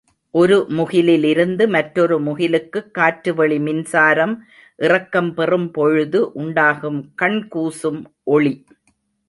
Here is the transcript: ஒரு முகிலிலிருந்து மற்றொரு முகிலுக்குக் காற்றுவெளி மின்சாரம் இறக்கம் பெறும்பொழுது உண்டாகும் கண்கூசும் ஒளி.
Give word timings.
ஒரு 0.31 0.65
முகிலிலிருந்து 0.69 1.67
மற்றொரு 1.67 2.21
முகிலுக்குக் 2.21 2.91
காற்றுவெளி 2.91 3.59
மின்சாரம் 3.59 4.43
இறக்கம் 4.77 5.33
பெறும்பொழுது 5.33 6.31
உண்டாகும் 6.33 7.13
கண்கூசும் 7.21 8.03
ஒளி. 8.23 8.65